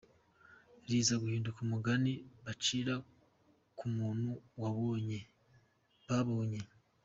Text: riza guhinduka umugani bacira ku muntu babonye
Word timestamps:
riza 0.89 1.15
guhinduka 1.23 1.59
umugani 1.65 2.13
bacira 2.45 2.95
ku 3.77 3.85
muntu 3.95 4.29
babonye 6.09 6.61